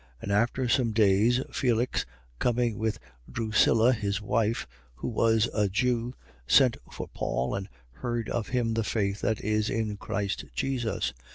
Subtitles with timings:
[0.23, 0.23] 24:24.
[0.23, 2.07] And after some days, Felix,
[2.39, 2.97] coming with
[3.31, 6.15] Drusilla his wife, who was a Jew,
[6.47, 11.13] sent for Paul and heard of him the faith that is in Christ Jesus.